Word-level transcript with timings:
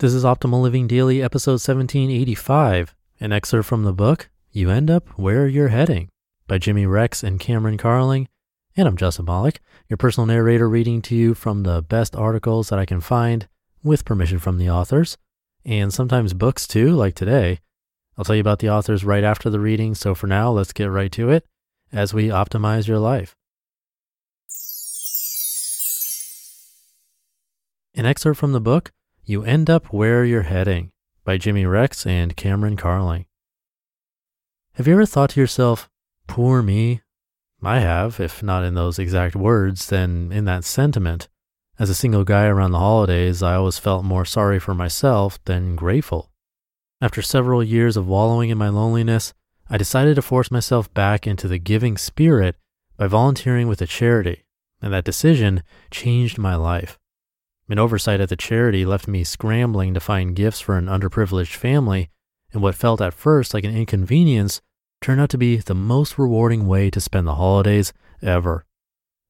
This 0.00 0.14
is 0.14 0.22
Optimal 0.22 0.62
Living 0.62 0.86
Daily, 0.86 1.20
episode 1.20 1.58
1785, 1.58 2.94
an 3.18 3.32
excerpt 3.32 3.66
from 3.66 3.82
the 3.82 3.92
book 3.92 4.30
You 4.52 4.70
End 4.70 4.92
Up 4.92 5.08
Where 5.18 5.48
You're 5.48 5.70
Heading 5.70 6.08
by 6.46 6.58
Jimmy 6.58 6.86
Rex 6.86 7.24
and 7.24 7.40
Cameron 7.40 7.76
Carling. 7.76 8.28
And 8.76 8.86
I'm 8.86 8.96
Justin 8.96 9.24
Malik, 9.24 9.58
your 9.88 9.96
personal 9.96 10.28
narrator, 10.28 10.68
reading 10.68 11.02
to 11.02 11.16
you 11.16 11.34
from 11.34 11.64
the 11.64 11.82
best 11.82 12.14
articles 12.14 12.68
that 12.68 12.78
I 12.78 12.86
can 12.86 13.00
find 13.00 13.48
with 13.82 14.04
permission 14.04 14.38
from 14.38 14.58
the 14.58 14.70
authors, 14.70 15.18
and 15.64 15.92
sometimes 15.92 16.32
books 16.32 16.68
too, 16.68 16.92
like 16.92 17.16
today. 17.16 17.58
I'll 18.16 18.24
tell 18.24 18.36
you 18.36 18.40
about 18.40 18.60
the 18.60 18.70
authors 18.70 19.04
right 19.04 19.24
after 19.24 19.50
the 19.50 19.58
reading, 19.58 19.96
so 19.96 20.14
for 20.14 20.28
now, 20.28 20.52
let's 20.52 20.72
get 20.72 20.92
right 20.92 21.10
to 21.10 21.30
it 21.30 21.44
as 21.92 22.14
we 22.14 22.28
optimize 22.28 22.86
your 22.86 23.00
life. 23.00 23.34
An 27.96 28.06
excerpt 28.06 28.38
from 28.38 28.52
the 28.52 28.60
book 28.60 28.92
You 29.30 29.44
End 29.44 29.68
Up 29.68 29.92
Where 29.92 30.24
You're 30.24 30.40
Heading 30.40 30.90
by 31.22 31.36
Jimmy 31.36 31.66
Rex 31.66 32.06
and 32.06 32.34
Cameron 32.34 32.78
Carling. 32.78 33.26
Have 34.72 34.86
you 34.86 34.94
ever 34.94 35.04
thought 35.04 35.28
to 35.28 35.40
yourself, 35.40 35.90
poor 36.26 36.62
me? 36.62 37.02
I 37.62 37.80
have, 37.80 38.20
if 38.20 38.42
not 38.42 38.64
in 38.64 38.72
those 38.72 38.98
exact 38.98 39.36
words, 39.36 39.88
then 39.88 40.32
in 40.32 40.46
that 40.46 40.64
sentiment. 40.64 41.28
As 41.78 41.90
a 41.90 41.94
single 41.94 42.24
guy 42.24 42.46
around 42.46 42.70
the 42.70 42.78
holidays, 42.78 43.42
I 43.42 43.56
always 43.56 43.78
felt 43.78 44.02
more 44.02 44.24
sorry 44.24 44.58
for 44.58 44.72
myself 44.72 45.38
than 45.44 45.76
grateful. 45.76 46.32
After 47.02 47.20
several 47.20 47.62
years 47.62 47.98
of 47.98 48.08
wallowing 48.08 48.48
in 48.48 48.56
my 48.56 48.70
loneliness, 48.70 49.34
I 49.68 49.76
decided 49.76 50.14
to 50.14 50.22
force 50.22 50.50
myself 50.50 50.90
back 50.94 51.26
into 51.26 51.48
the 51.48 51.58
giving 51.58 51.98
spirit 51.98 52.56
by 52.96 53.08
volunteering 53.08 53.68
with 53.68 53.82
a 53.82 53.86
charity, 53.86 54.46
and 54.80 54.90
that 54.94 55.04
decision 55.04 55.62
changed 55.90 56.38
my 56.38 56.54
life. 56.54 56.97
An 57.68 57.78
oversight 57.78 58.20
at 58.20 58.30
the 58.30 58.36
charity 58.36 58.86
left 58.86 59.06
me 59.06 59.24
scrambling 59.24 59.92
to 59.94 60.00
find 60.00 60.34
gifts 60.34 60.60
for 60.60 60.78
an 60.78 60.86
underprivileged 60.86 61.54
family, 61.54 62.08
and 62.52 62.62
what 62.62 62.74
felt 62.74 63.00
at 63.00 63.12
first 63.12 63.52
like 63.52 63.64
an 63.64 63.76
inconvenience 63.76 64.62
turned 65.02 65.20
out 65.20 65.28
to 65.30 65.38
be 65.38 65.58
the 65.58 65.74
most 65.74 66.18
rewarding 66.18 66.66
way 66.66 66.90
to 66.90 67.00
spend 67.00 67.26
the 67.26 67.34
holidays 67.34 67.92
ever. 68.22 68.64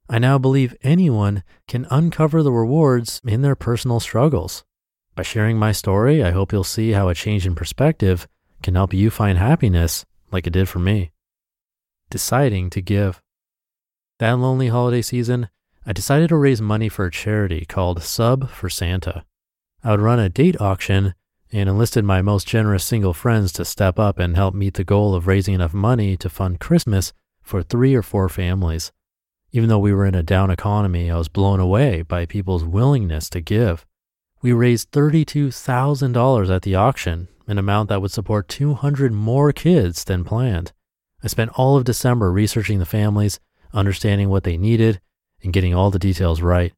I 0.08 0.18
now 0.18 0.38
believe 0.38 0.76
anyone 0.82 1.42
can 1.66 1.86
uncover 1.90 2.42
the 2.42 2.52
rewards 2.52 3.20
in 3.26 3.42
their 3.42 3.56
personal 3.56 4.00
struggles. 4.00 4.64
By 5.14 5.22
sharing 5.22 5.58
my 5.58 5.72
story, 5.72 6.22
I 6.22 6.30
hope 6.30 6.52
you'll 6.52 6.64
see 6.64 6.92
how 6.92 7.08
a 7.08 7.14
change 7.14 7.46
in 7.46 7.54
perspective 7.54 8.28
can 8.62 8.76
help 8.76 8.94
you 8.94 9.10
find 9.10 9.36
happiness 9.36 10.06
like 10.30 10.46
it 10.46 10.52
did 10.52 10.68
for 10.68 10.78
me. 10.78 11.10
Deciding 12.08 12.70
to 12.70 12.80
give. 12.80 13.20
That 14.18 14.32
lonely 14.32 14.68
holiday 14.68 15.02
season, 15.02 15.48
I 15.86 15.92
decided 15.92 16.28
to 16.28 16.36
raise 16.36 16.60
money 16.60 16.88
for 16.88 17.06
a 17.06 17.10
charity 17.10 17.64
called 17.64 18.02
Sub 18.02 18.50
for 18.50 18.68
Santa. 18.68 19.24
I 19.82 19.92
would 19.92 20.00
run 20.00 20.18
a 20.18 20.28
date 20.28 20.60
auction 20.60 21.14
and 21.52 21.68
enlisted 21.68 22.04
my 22.04 22.20
most 22.20 22.46
generous 22.46 22.84
single 22.84 23.14
friends 23.14 23.52
to 23.52 23.64
step 23.64 23.98
up 23.98 24.18
and 24.18 24.36
help 24.36 24.54
meet 24.54 24.74
the 24.74 24.84
goal 24.84 25.14
of 25.14 25.26
raising 25.26 25.54
enough 25.54 25.72
money 25.72 26.16
to 26.18 26.28
fund 26.28 26.60
Christmas 26.60 27.12
for 27.42 27.62
three 27.62 27.94
or 27.94 28.02
four 28.02 28.28
families. 28.28 28.92
Even 29.50 29.70
though 29.70 29.78
we 29.78 29.94
were 29.94 30.04
in 30.04 30.14
a 30.14 30.22
down 30.22 30.50
economy, 30.50 31.10
I 31.10 31.16
was 31.16 31.28
blown 31.28 31.58
away 31.58 32.02
by 32.02 32.26
people's 32.26 32.64
willingness 32.64 33.30
to 33.30 33.40
give. 33.40 33.86
We 34.42 34.52
raised 34.52 34.92
$32,000 34.92 36.54
at 36.54 36.62
the 36.62 36.74
auction, 36.74 37.28
an 37.46 37.56
amount 37.56 37.88
that 37.88 38.02
would 38.02 38.10
support 38.10 38.48
200 38.48 39.12
more 39.12 39.52
kids 39.52 40.04
than 40.04 40.22
planned. 40.22 40.72
I 41.24 41.28
spent 41.28 41.58
all 41.58 41.76
of 41.76 41.84
December 41.84 42.30
researching 42.30 42.78
the 42.78 42.86
families, 42.86 43.40
understanding 43.72 44.28
what 44.28 44.44
they 44.44 44.58
needed, 44.58 45.00
and 45.42 45.52
getting 45.52 45.74
all 45.74 45.90
the 45.90 45.98
details 45.98 46.42
right. 46.42 46.72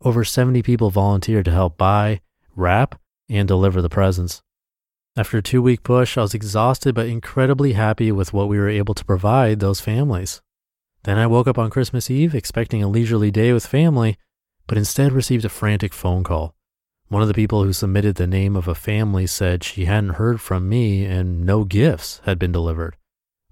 Over 0.00 0.24
70 0.24 0.62
people 0.62 0.90
volunteered 0.90 1.44
to 1.46 1.50
help 1.50 1.76
buy, 1.76 2.20
wrap, 2.54 3.00
and 3.28 3.48
deliver 3.48 3.82
the 3.82 3.88
presents. 3.88 4.42
After 5.16 5.38
a 5.38 5.42
two 5.42 5.60
week 5.60 5.82
push, 5.82 6.16
I 6.16 6.22
was 6.22 6.34
exhausted 6.34 6.94
but 6.94 7.08
incredibly 7.08 7.72
happy 7.72 8.12
with 8.12 8.32
what 8.32 8.48
we 8.48 8.58
were 8.58 8.68
able 8.68 8.94
to 8.94 9.04
provide 9.04 9.58
those 9.58 9.80
families. 9.80 10.40
Then 11.02 11.18
I 11.18 11.26
woke 11.26 11.48
up 11.48 11.58
on 11.58 11.70
Christmas 11.70 12.10
Eve 12.10 12.34
expecting 12.34 12.82
a 12.82 12.88
leisurely 12.88 13.30
day 13.30 13.52
with 13.52 13.66
family, 13.66 14.16
but 14.66 14.78
instead 14.78 15.12
received 15.12 15.44
a 15.44 15.48
frantic 15.48 15.92
phone 15.92 16.22
call. 16.22 16.54
One 17.08 17.22
of 17.22 17.28
the 17.28 17.34
people 17.34 17.64
who 17.64 17.72
submitted 17.72 18.16
the 18.16 18.26
name 18.26 18.54
of 18.54 18.68
a 18.68 18.74
family 18.74 19.26
said 19.26 19.64
she 19.64 19.86
hadn't 19.86 20.16
heard 20.16 20.40
from 20.40 20.68
me 20.68 21.04
and 21.04 21.44
no 21.44 21.64
gifts 21.64 22.20
had 22.24 22.38
been 22.38 22.52
delivered. 22.52 22.96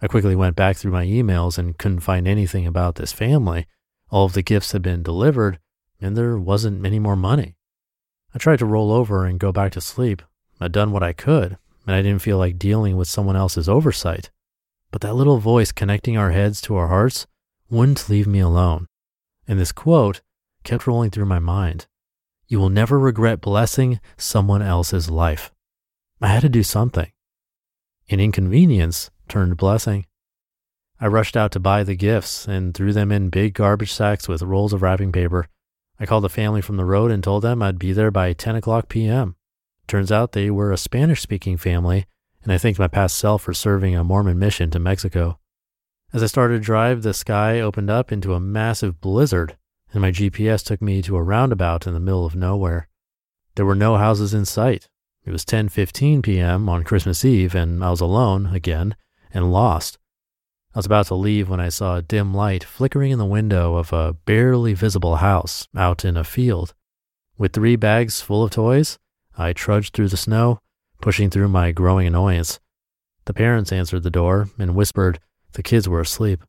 I 0.02 0.08
quickly 0.08 0.36
went 0.36 0.56
back 0.56 0.76
through 0.76 0.92
my 0.92 1.06
emails 1.06 1.56
and 1.56 1.78
couldn't 1.78 2.00
find 2.00 2.28
anything 2.28 2.66
about 2.66 2.96
this 2.96 3.12
family. 3.12 3.66
All 4.10 4.24
of 4.24 4.34
the 4.34 4.42
gifts 4.42 4.72
had 4.72 4.82
been 4.82 5.02
delivered, 5.02 5.58
and 6.00 6.16
there 6.16 6.38
wasn't 6.38 6.84
any 6.86 6.98
more 6.98 7.16
money. 7.16 7.56
I 8.34 8.38
tried 8.38 8.58
to 8.60 8.66
roll 8.66 8.92
over 8.92 9.24
and 9.24 9.40
go 9.40 9.52
back 9.52 9.72
to 9.72 9.80
sleep. 9.80 10.22
I'd 10.60 10.72
done 10.72 10.92
what 10.92 11.02
I 11.02 11.12
could, 11.12 11.58
and 11.86 11.94
I 11.94 12.02
didn't 12.02 12.22
feel 12.22 12.38
like 12.38 12.58
dealing 12.58 12.96
with 12.96 13.08
someone 13.08 13.36
else's 13.36 13.68
oversight. 13.68 14.30
But 14.90 15.00
that 15.00 15.14
little 15.14 15.38
voice 15.38 15.72
connecting 15.72 16.16
our 16.16 16.30
heads 16.30 16.60
to 16.62 16.76
our 16.76 16.88
hearts 16.88 17.26
wouldn't 17.68 18.08
leave 18.08 18.26
me 18.26 18.38
alone. 18.38 18.86
And 19.48 19.58
this 19.58 19.72
quote 19.72 20.20
kept 20.64 20.86
rolling 20.86 21.10
through 21.10 21.26
my 21.26 21.38
mind 21.38 21.86
You 22.48 22.58
will 22.58 22.70
never 22.70 22.98
regret 22.98 23.40
blessing 23.40 24.00
someone 24.16 24.62
else's 24.62 25.10
life. 25.10 25.52
I 26.20 26.28
had 26.28 26.42
to 26.42 26.48
do 26.48 26.62
something. 26.62 27.10
An 28.08 28.20
inconvenience 28.20 29.10
turned 29.28 29.56
blessing. 29.56 30.06
I 30.98 31.08
rushed 31.08 31.36
out 31.36 31.52
to 31.52 31.60
buy 31.60 31.82
the 31.82 31.94
gifts 31.94 32.48
and 32.48 32.74
threw 32.74 32.92
them 32.92 33.12
in 33.12 33.28
big 33.28 33.52
garbage 33.52 33.92
sacks 33.92 34.28
with 34.28 34.42
rolls 34.42 34.72
of 34.72 34.80
wrapping 34.80 35.12
paper. 35.12 35.48
I 36.00 36.06
called 36.06 36.24
the 36.24 36.30
family 36.30 36.62
from 36.62 36.76
the 36.76 36.84
road 36.84 37.10
and 37.10 37.22
told 37.22 37.42
them 37.42 37.62
I'd 37.62 37.78
be 37.78 37.92
there 37.92 38.10
by 38.10 38.32
10 38.32 38.56
o'clock 38.56 38.88
p.m. 38.88 39.36
Turns 39.86 40.10
out 40.10 40.32
they 40.32 40.50
were 40.50 40.72
a 40.72 40.78
Spanish 40.78 41.20
speaking 41.20 41.58
family, 41.58 42.06
and 42.42 42.52
I 42.52 42.58
thanked 42.58 42.78
my 42.78 42.88
past 42.88 43.18
self 43.18 43.42
for 43.42 43.52
serving 43.52 43.94
a 43.94 44.04
Mormon 44.04 44.38
mission 44.38 44.70
to 44.70 44.78
Mexico. 44.78 45.38
As 46.12 46.22
I 46.22 46.26
started 46.26 46.54
to 46.54 46.64
drive, 46.64 47.02
the 47.02 47.12
sky 47.12 47.60
opened 47.60 47.90
up 47.90 48.10
into 48.10 48.32
a 48.32 48.40
massive 48.40 49.00
blizzard, 49.00 49.56
and 49.92 50.00
my 50.00 50.10
GPS 50.10 50.64
took 50.64 50.80
me 50.80 51.02
to 51.02 51.16
a 51.16 51.22
roundabout 51.22 51.86
in 51.86 51.92
the 51.92 52.00
middle 52.00 52.24
of 52.24 52.34
nowhere. 52.34 52.88
There 53.54 53.66
were 53.66 53.74
no 53.74 53.96
houses 53.96 54.32
in 54.32 54.44
sight. 54.44 54.88
It 55.24 55.30
was 55.30 55.44
10:15 55.44 56.22
p.m. 56.22 56.68
on 56.68 56.84
Christmas 56.84 57.24
Eve, 57.24 57.54
and 57.54 57.84
I 57.84 57.90
was 57.90 58.00
alone 58.00 58.46
again 58.46 58.96
and 59.32 59.52
lost. 59.52 59.98
I 60.76 60.78
was 60.78 60.84
about 60.84 61.06
to 61.06 61.14
leave 61.14 61.48
when 61.48 61.58
I 61.58 61.70
saw 61.70 61.96
a 61.96 62.02
dim 62.02 62.34
light 62.34 62.62
flickering 62.62 63.10
in 63.10 63.18
the 63.18 63.24
window 63.24 63.76
of 63.76 63.94
a 63.94 64.12
barely 64.12 64.74
visible 64.74 65.16
house 65.16 65.66
out 65.74 66.04
in 66.04 66.18
a 66.18 66.22
field. 66.22 66.74
With 67.38 67.54
three 67.54 67.76
bags 67.76 68.20
full 68.20 68.44
of 68.44 68.50
toys, 68.50 68.98
I 69.38 69.54
trudged 69.54 69.94
through 69.94 70.10
the 70.10 70.18
snow, 70.18 70.60
pushing 71.00 71.30
through 71.30 71.48
my 71.48 71.72
growing 71.72 72.06
annoyance. 72.06 72.60
The 73.24 73.32
parents 73.32 73.72
answered 73.72 74.02
the 74.02 74.10
door 74.10 74.50
and 74.58 74.74
whispered 74.74 75.18
the 75.52 75.62
kids 75.62 75.88
were 75.88 76.02
asleep. 76.02 76.44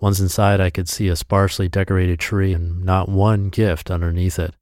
Once 0.00 0.20
inside, 0.20 0.58
I 0.58 0.70
could 0.70 0.88
see 0.88 1.08
a 1.08 1.14
sparsely 1.14 1.68
decorated 1.68 2.18
tree 2.18 2.54
and 2.54 2.82
not 2.82 3.10
one 3.10 3.50
gift 3.50 3.90
underneath 3.90 4.38
it. 4.38 4.54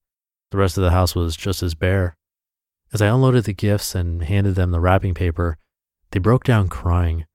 The 0.51 0.59
rest 0.59 0.77
of 0.77 0.83
the 0.83 0.91
house 0.91 1.15
was 1.15 1.37
just 1.37 1.63
as 1.63 1.77
bare. 1.77 2.17
As 2.93 3.01
I 3.01 3.07
unloaded 3.07 3.45
the 3.45 3.53
gifts 3.53 3.95
and 3.95 4.25
handed 4.25 4.57
them 4.57 4.73
the 4.73 4.81
wrapping 4.81 5.15
paper, 5.15 5.57
they 6.11 6.19
broke 6.19 6.43
down 6.43 6.69
crying. 6.69 7.27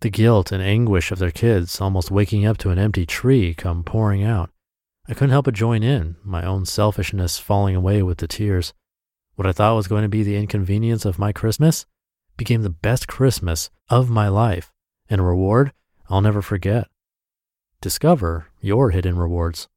The 0.00 0.10
guilt 0.10 0.50
and 0.50 0.62
anguish 0.62 1.12
of 1.12 1.18
their 1.18 1.30
kids 1.30 1.78
almost 1.78 2.10
waking 2.10 2.46
up 2.46 2.56
to 2.58 2.70
an 2.70 2.78
empty 2.78 3.04
tree 3.04 3.52
come 3.54 3.84
pouring 3.84 4.24
out. 4.24 4.50
I 5.06 5.12
couldn't 5.12 5.30
help 5.30 5.44
but 5.44 5.54
join 5.54 5.82
in, 5.82 6.16
my 6.24 6.42
own 6.42 6.64
selfishness 6.64 7.38
falling 7.38 7.76
away 7.76 8.02
with 8.02 8.18
the 8.18 8.28
tears. 8.28 8.72
What 9.34 9.46
I 9.46 9.52
thought 9.52 9.76
was 9.76 9.88
going 9.88 10.02
to 10.02 10.08
be 10.08 10.22
the 10.22 10.36
inconvenience 10.36 11.04
of 11.04 11.18
my 11.18 11.32
Christmas 11.32 11.84
became 12.38 12.62
the 12.62 12.70
best 12.70 13.08
Christmas 13.08 13.68
of 13.90 14.08
my 14.08 14.28
life, 14.28 14.72
and 15.10 15.20
a 15.20 15.24
reward 15.24 15.72
I'll 16.08 16.22
never 16.22 16.40
forget. 16.40 16.88
Discover 17.82 18.46
your 18.60 18.90
hidden 18.90 19.18
rewards. 19.18 19.68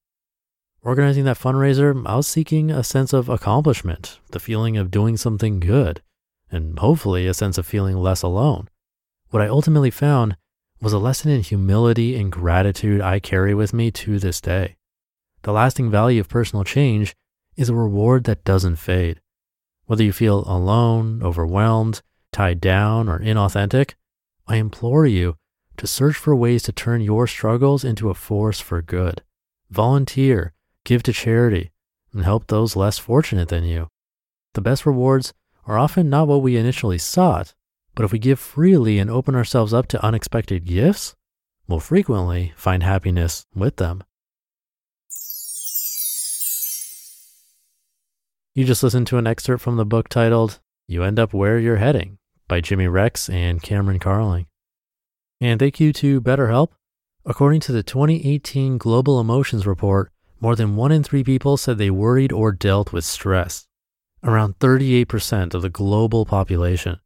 Organizing 0.81 1.25
that 1.25 1.39
fundraiser, 1.39 2.01
I 2.06 2.16
was 2.16 2.28
seeking 2.28 2.72
a 2.72 2.83
sense 2.83 3.12
of 3.12 3.28
accomplishment, 3.28 4.19
the 4.31 4.39
feeling 4.39 4.78
of 4.78 4.91
doing 4.91 5.17
something 5.17 5.59
good, 5.59 6.01
and 6.50 6.80
hopefully 6.80 7.27
a 7.27 7.33
sense 7.33 7.57
of 7.57 7.65
feeling 7.65 7.97
less 7.97 8.21
alone. 8.21 8.69
What 9.33 9.41
I 9.41 9.47
ultimately 9.47 9.89
found 9.89 10.38
was 10.80 10.94
a 10.94 11.00
lesson 11.00 11.31
in 11.31 11.41
humility 11.41 12.15
and 12.15 12.31
gratitude 12.31 13.01
I 13.01 13.19
carry 13.19 13.56
with 13.56 13.74
me 13.74 13.89
to 13.89 14.19
this 14.19 14.39
day. 14.39 14.75
The 15.41 15.51
lasting 15.51 15.89
value 15.89 16.21
of 16.21 16.30
personal 16.30 16.63
change 16.63 17.15
is 17.56 17.68
a 17.68 17.74
reward 17.74 18.25
that 18.25 18.44
doesn't 18.44 18.75
fade. 18.75 19.21
Whether 19.88 20.03
you 20.03 20.13
feel 20.13 20.44
alone, 20.47 21.24
overwhelmed, 21.24 22.03
tied 22.31 22.62
down, 22.62 23.09
or 23.09 23.18
inauthentic, 23.18 23.95
I 24.45 24.57
implore 24.57 25.07
you 25.07 25.35
to 25.77 25.88
search 25.88 26.15
for 26.15 26.35
ways 26.35 26.62
to 26.63 26.71
turn 26.71 27.01
your 27.01 27.25
struggles 27.25 27.83
into 27.83 28.12
a 28.12 28.13
force 28.13 28.59
for 28.59 28.83
good. 28.83 29.24
Volunteer, 29.71 30.53
give 30.83 31.01
to 31.01 31.12
charity, 31.12 31.71
and 32.13 32.24
help 32.24 32.45
those 32.45 32.75
less 32.75 33.00
fortunate 33.00 33.50
than 33.50 33.63
you. 33.63 33.88
The 34.53 34.62
best 34.62 34.85
rewards 34.85 35.33
are 35.65 35.80
often 35.80 36.07
not 36.07 36.27
what 36.27 36.44
we 36.44 36.56
initially 36.56 37.00
sought, 37.00 37.56
but 37.95 38.06
if 38.06 38.12
we 38.12 38.19
give 38.19 38.40
freely 38.40 39.00
and 39.00 39.10
open 39.10 39.36
ourselves 39.36 39.74
up 39.74 39.88
to 39.88 40.04
unexpected 40.04 40.66
gifts, 40.66 41.16
we'll 41.68 41.80
frequently 41.80 42.54
find 42.56 42.84
happiness 42.84 43.45
with 43.54 43.78
them. 43.78 44.04
You 48.56 48.66
just 48.66 48.84
listened 48.84 49.07
to 49.07 49.18
an 49.18 49.25
excerpt 49.25 49.63
from 49.63 49.78
the 49.78 49.86
book 49.86 50.10
titled 50.10 50.60
You 50.88 51.04
End 51.04 51.18
Up 51.19 51.34
Where 51.34 51.57
You're 51.57 51.78
Heading 51.78 52.19
by 52.48 52.62
Jimmy 52.62 52.88
Rex 52.88 53.28
and 53.30 53.63
Cameron 53.63 54.00
Carling. 54.00 54.45
And 55.42 55.60
thank 55.60 55.80
you 55.80 55.92
to 55.94 56.22
BetterHelp. 56.22 56.69
According 57.25 57.62
to 57.62 57.72
the 57.72 57.84
2018 57.84 58.78
Global 58.78 59.19
Emotions 59.19 59.66
Report, 59.66 60.12
more 60.40 60.56
than 60.56 60.75
one 60.75 60.92
in 60.92 61.04
three 61.04 61.24
people 61.24 61.57
said 61.57 61.78
they 61.78 61.90
worried 61.90 62.31
or 62.31 62.51
dealt 62.51 62.92
with 62.92 63.06
stress. 63.06 63.66
Around 64.24 64.60
38% 64.60 65.54
of 65.54 65.62
the 65.62 65.69
global 65.69 66.25
population. 66.25 67.00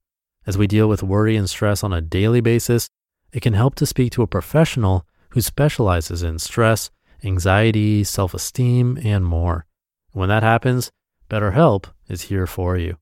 As 0.47 0.57
we 0.57 0.65
deal 0.65 0.87
with 0.87 1.03
worry 1.03 1.35
and 1.35 1.49
stress 1.49 1.83
on 1.83 1.91
a 1.91 1.99
daily 1.99 2.39
basis, 2.39 2.87
it 3.33 3.41
can 3.41 3.53
help 3.53 3.75
to 3.75 3.85
speak 3.85 4.13
to 4.13 4.21
a 4.21 4.27
professional 4.27 5.05
who 5.31 5.41
specializes 5.41 6.23
in 6.23 6.39
stress, 6.39 6.89
anxiety, 7.21 8.05
self 8.05 8.33
esteem, 8.33 8.97
and 9.03 9.25
more. 9.25 9.65
When 10.13 10.29
that 10.29 10.43
happens, 10.43 10.89
BetterHelp 11.29 11.87
is 12.07 12.23
here 12.23 12.47
for 12.47 12.77
you. 12.77 12.97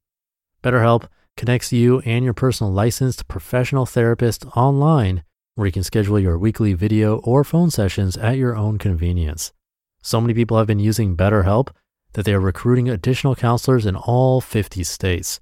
BetterHelp 0.63 1.07
connects 1.38 1.71
you 1.71 2.00
and 2.00 2.25
your 2.25 2.33
personal 2.33 2.74
licensed 2.74 3.27
professional 3.27 3.86
therapist 3.86 4.44
online 4.57 5.24
where 5.53 5.68
you 5.68 5.71
can 5.71 5.83
schedule 5.83 6.19
your 6.19 6.39
weekly 6.39 6.74
video 6.74 7.18
or 7.19 7.44
phone 7.44 7.69
sessions 7.69 8.18
at 8.18 8.38
your 8.38 8.56
own 8.56 8.80
convenience. 8.80 9.53
So 10.01 10.19
many 10.19 10.33
people 10.33 10.57
have 10.57 10.68
been 10.68 10.80
using 10.80 11.15
BetterHelp 11.15 11.69
that 12.13 12.25
they 12.25 12.33
are 12.33 12.39
recruiting 12.39 12.89
additional 12.89 13.36
counselors 13.36 13.86
in 13.86 13.95
all 13.95 14.41
50 14.41 14.83
states. 14.83 15.39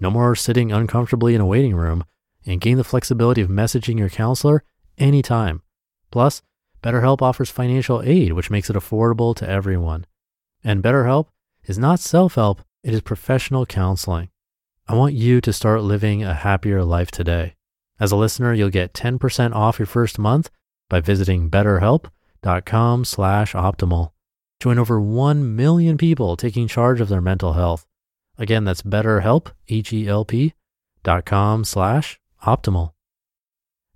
No 0.00 0.10
more 0.10 0.34
sitting 0.34 0.72
uncomfortably 0.72 1.34
in 1.34 1.40
a 1.40 1.46
waiting 1.46 1.74
room 1.74 2.04
and 2.46 2.60
gain 2.60 2.76
the 2.76 2.84
flexibility 2.84 3.40
of 3.40 3.48
messaging 3.48 3.98
your 3.98 4.08
counselor 4.08 4.64
anytime. 4.98 5.62
Plus, 6.10 6.42
BetterHelp 6.82 7.22
offers 7.22 7.50
financial 7.50 8.02
aid, 8.02 8.32
which 8.32 8.50
makes 8.50 8.68
it 8.68 8.76
affordable 8.76 9.34
to 9.36 9.48
everyone. 9.48 10.06
And 10.62 10.82
BetterHelp 10.82 11.28
is 11.64 11.78
not 11.78 12.00
self 12.00 12.34
help, 12.34 12.60
it 12.82 12.92
is 12.92 13.00
professional 13.00 13.64
counseling. 13.64 14.28
I 14.86 14.94
want 14.94 15.14
you 15.14 15.40
to 15.40 15.52
start 15.52 15.82
living 15.82 16.22
a 16.22 16.34
happier 16.34 16.84
life 16.84 17.10
today. 17.10 17.54
As 17.98 18.12
a 18.12 18.16
listener, 18.16 18.52
you'll 18.52 18.70
get 18.70 18.92
10% 18.92 19.54
off 19.54 19.78
your 19.78 19.86
first 19.86 20.18
month 20.18 20.50
by 20.90 21.00
visiting 21.00 21.48
betterhelp.com 21.50 23.04
slash 23.04 23.54
optimal. 23.54 24.10
Join 24.60 24.78
over 24.78 25.00
1 25.00 25.56
million 25.56 25.96
people 25.96 26.36
taking 26.36 26.68
charge 26.68 27.00
of 27.00 27.08
their 27.08 27.20
mental 27.20 27.54
health. 27.54 27.86
Again, 28.38 28.64
that's 28.64 28.82
betterhelp, 28.82 29.52
H-E-L-P 29.68 30.54
dot 31.02 31.24
com 31.24 31.64
slash 31.64 32.18
optimal. 32.44 32.92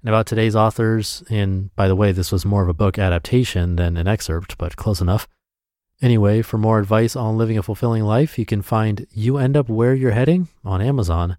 And 0.03 0.09
about 0.09 0.27
today's 0.27 0.55
authors, 0.55 1.25
and 1.29 1.75
by 1.75 1.89
the 1.89 1.97
way, 1.97 2.13
this 2.13 2.31
was 2.31 2.47
more 2.47 2.63
of 2.63 2.69
a 2.69 2.75
book 2.75 2.99
adaptation 2.99 3.77
than 3.77 3.97
an 3.97 4.07
excerpt, 4.07 4.57
but 4.57 4.77
close 4.77 5.01
enough. 5.01 5.27
Anyway, 6.01 6.43
for 6.43 6.59
more 6.59 6.79
advice 6.79 7.17
on 7.17 7.37
living 7.37 7.59
a 7.59 7.63
fulfilling 7.63 8.05
life, 8.05 8.39
you 8.39 8.47
can 8.47 8.63
find 8.63 9.07
You 9.11 9.39
End 9.39 9.57
Up 9.57 9.69
Where 9.69 9.95
You're 9.95 10.13
Heading 10.13 10.47
on 10.65 10.81
Amazon. 10.81 11.37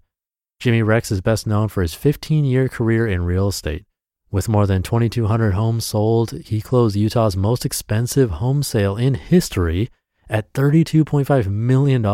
Jimmy 0.58 0.82
Rex 0.82 1.10
is 1.10 1.22
best 1.22 1.46
known 1.46 1.68
for 1.68 1.80
his 1.80 1.94
15 1.94 2.44
year 2.44 2.68
career 2.68 3.06
in 3.06 3.24
real 3.24 3.48
estate. 3.48 3.86
With 4.30 4.48
more 4.48 4.66
than 4.66 4.82
2,200 4.82 5.52
homes 5.52 5.86
sold, 5.86 6.32
he 6.32 6.60
closed 6.60 6.94
Utah's 6.94 7.36
most 7.36 7.64
expensive 7.64 8.30
home 8.32 8.62
sale 8.62 8.96
in 8.96 9.14
history 9.14 9.88
at 10.28 10.52
$32.5 10.52 11.46
million. 11.46 12.04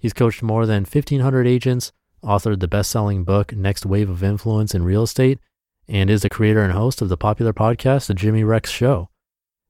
He's 0.00 0.14
coached 0.14 0.42
more 0.42 0.66
than 0.66 0.84
1,500 0.84 1.46
agents, 1.46 1.92
authored 2.24 2.60
the 2.60 2.68
best 2.68 2.90
selling 2.90 3.22
book, 3.22 3.52
Next 3.52 3.84
Wave 3.84 4.08
of 4.08 4.24
Influence 4.24 4.74
in 4.74 4.82
Real 4.82 5.02
Estate, 5.02 5.38
and 5.86 6.08
is 6.08 6.22
the 6.22 6.30
creator 6.30 6.62
and 6.62 6.72
host 6.72 7.02
of 7.02 7.10
the 7.10 7.18
popular 7.18 7.52
podcast, 7.52 8.06
The 8.06 8.14
Jimmy 8.14 8.42
Rex 8.42 8.70
Show. 8.70 9.10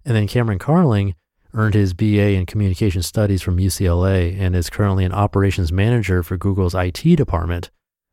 And 0.04 0.16
then 0.16 0.28
Cameron 0.28 0.60
Carling 0.60 1.14
earned 1.52 1.74
his 1.74 1.94
BA 1.94 2.32
in 2.32 2.46
Communication 2.46 3.02
Studies 3.02 3.42
from 3.42 3.56
UCLA 3.56 4.38
and 4.38 4.54
is 4.54 4.70
currently 4.70 5.04
an 5.04 5.12
operations 5.12 5.72
manager 5.72 6.22
for 6.22 6.36
Google's 6.36 6.74
IT 6.74 7.16
department. 7.16 7.70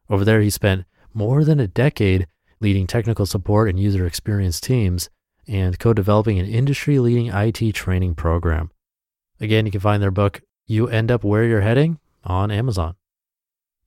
Over 0.10 0.25
there, 0.25 0.42
he 0.42 0.50
spent 0.50 0.86
more 1.14 1.44
than 1.44 1.60
a 1.60 1.68
decade 1.68 2.28
leading 2.60 2.88
technical 2.88 3.25
support 3.25 3.69
and 3.69 3.80
user 3.80 4.06
experience 4.06 4.60
teams 4.60 5.10
and 5.48 5.78
co 5.78 5.94
developing 5.94 6.40
an 6.40 6.48
industry 6.48 7.00
leading 7.00 7.28
IT 7.28 7.74
training 7.74 8.16
program. 8.16 8.72
Again, 9.40 9.66
you 9.66 9.72
can 9.72 9.81
find 9.81 10.02
their 10.02 10.12
book, 10.12 10.42
You 10.66 10.88
End 10.88 11.12
Up 11.12 11.24
Where 11.24 11.44
You're 11.44 11.62
Heading, 11.62 12.00
on 12.28 12.52
Amazon. 12.52 12.96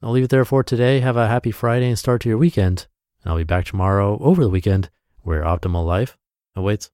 I'll 0.03 0.13
leave 0.13 0.25
it 0.25 0.31
there 0.31 0.47
for 0.47 0.65
today. 0.65 1.01
Have 1.01 1.19
a 1.19 1.29
happy 1.29 1.51
Friday 1.51 1.87
and 1.87 1.99
start 1.99 2.23
to 2.23 2.29
your 2.31 2.39
weekend. 2.39 2.87
And 3.23 3.31
I'll 3.31 3.37
be 3.37 3.45
back 3.45 3.67
tomorrow 3.67 4.19
over 4.21 4.43
the 4.43 4.49
weekend 4.49 4.89
where 5.21 5.43
optimal 5.43 5.85
life 5.85 6.17
awaits. 6.57 6.89